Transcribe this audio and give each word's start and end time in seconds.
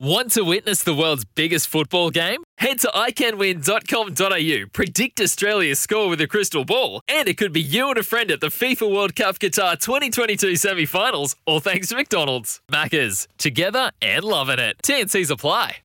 Want 0.00 0.30
to 0.34 0.42
witness 0.42 0.84
the 0.84 0.94
world's 0.94 1.24
biggest 1.24 1.66
football 1.66 2.10
game? 2.10 2.44
Head 2.58 2.78
to 2.80 2.88
iCanWin.com.au, 2.94 4.68
predict 4.72 5.20
Australia's 5.20 5.80
score 5.80 6.08
with 6.08 6.20
a 6.20 6.28
crystal 6.28 6.64
ball, 6.64 7.00
and 7.08 7.26
it 7.26 7.36
could 7.36 7.52
be 7.52 7.60
you 7.60 7.88
and 7.88 7.98
a 7.98 8.04
friend 8.04 8.30
at 8.30 8.40
the 8.40 8.46
FIFA 8.46 8.94
World 8.94 9.16
Cup 9.16 9.40
Qatar 9.40 9.76
2022 9.76 10.54
semi 10.54 10.86
finals, 10.86 11.34
all 11.46 11.58
thanks 11.58 11.88
to 11.88 11.96
McDonald's. 11.96 12.60
Maccas, 12.70 13.26
together 13.38 13.90
and 14.00 14.22
loving 14.22 14.60
it. 14.60 14.76
TNC's 14.84 15.32
apply. 15.32 15.78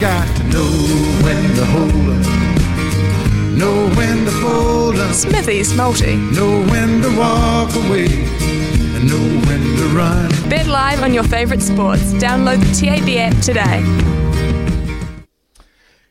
Got 0.00 0.34
to 0.38 0.44
know 0.44 0.70
when 1.22 1.54
to 1.56 1.64
hold 1.66 1.90
up, 1.90 3.58
know 3.58 3.90
when 3.94 4.24
to 4.24 4.30
fold 4.40 4.96
up, 4.96 5.12
Smithy's 5.12 5.74
Multi. 5.74 6.16
know 6.16 6.64
when 6.64 7.02
to 7.02 7.14
walk 7.14 7.74
away, 7.74 8.06
and 8.06 9.06
know 9.06 9.46
when 9.46 9.76
to 9.76 9.84
run. 9.94 10.39
Bet 10.50 10.66
live 10.66 11.04
on 11.04 11.14
your 11.14 11.22
favourite 11.22 11.62
sports. 11.62 12.12
Download 12.14 12.58
the 12.58 12.74
TAB 12.74 13.08
app 13.18 13.40
today. 13.40 15.24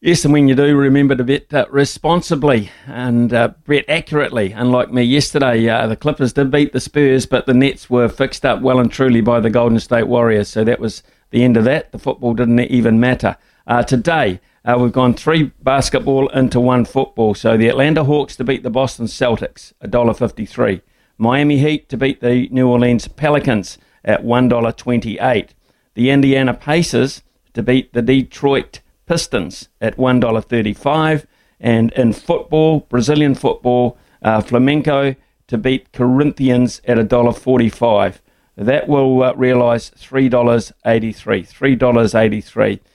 Yes, 0.00 0.24
and 0.24 0.34
when 0.34 0.48
you 0.48 0.56
do, 0.56 0.76
remember 0.76 1.14
to 1.14 1.22
bet 1.22 1.54
uh, 1.54 1.66
responsibly 1.70 2.72
and 2.88 3.32
uh, 3.32 3.52
bet 3.64 3.84
accurately. 3.88 4.50
Unlike 4.50 4.92
me 4.92 5.04
yesterday, 5.04 5.68
uh, 5.68 5.86
the 5.86 5.94
Clippers 5.94 6.32
did 6.32 6.50
beat 6.50 6.72
the 6.72 6.80
Spurs, 6.80 7.26
but 7.26 7.46
the 7.46 7.54
Nets 7.54 7.88
were 7.88 8.08
fixed 8.08 8.44
up 8.44 8.60
well 8.60 8.80
and 8.80 8.90
truly 8.90 9.20
by 9.20 9.38
the 9.38 9.50
Golden 9.50 9.78
State 9.78 10.08
Warriors. 10.08 10.48
So 10.48 10.64
that 10.64 10.80
was 10.80 11.04
the 11.30 11.44
end 11.44 11.56
of 11.56 11.62
that. 11.62 11.92
The 11.92 12.00
football 12.00 12.34
didn't 12.34 12.58
even 12.58 12.98
matter. 12.98 13.36
Uh, 13.68 13.84
today, 13.84 14.40
uh, 14.64 14.76
we've 14.80 14.90
gone 14.90 15.14
three 15.14 15.52
basketball 15.62 16.28
into 16.30 16.58
one 16.58 16.86
football. 16.86 17.36
So 17.36 17.56
the 17.56 17.68
Atlanta 17.68 18.02
Hawks 18.02 18.34
to 18.34 18.44
beat 18.44 18.64
the 18.64 18.70
Boston 18.70 19.06
Celtics, 19.06 19.74
$1.53. 19.84 20.82
Miami 21.18 21.58
Heat 21.58 21.88
to 21.88 21.96
beat 21.96 22.20
the 22.20 22.48
New 22.48 22.66
Orleans 22.66 23.06
Pelicans 23.06 23.78
at 24.04 24.24
$1.28. 24.24 25.48
The 25.94 26.10
Indiana 26.10 26.54
Pacers 26.54 27.22
to 27.54 27.62
beat 27.62 27.92
the 27.92 28.02
Detroit 28.02 28.80
Pistons 29.06 29.68
at 29.80 29.96
$1.35. 29.96 31.26
And 31.60 31.92
in 31.92 32.12
football, 32.12 32.80
Brazilian 32.80 33.34
football, 33.34 33.96
uh, 34.22 34.40
Flamengo 34.40 35.16
to 35.46 35.58
beat 35.58 35.92
Corinthians 35.92 36.80
at 36.86 36.98
$1.45. 36.98 38.18
That 38.56 38.88
will 38.88 39.22
uh, 39.22 39.34
realise 39.34 39.90
$3.83. 39.90 40.74
$3.83. 40.74 42.80